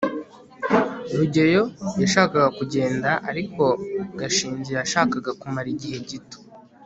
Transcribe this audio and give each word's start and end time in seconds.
rugeyo 1.17 1.63
yashakaga 2.01 2.47
kugenda, 2.59 3.09
ariko 3.29 3.63
gashinzi 4.19 4.71
yashakaga 4.79 5.31
kumara 5.41 5.67
igihe 5.75 5.97
gito 6.09 6.37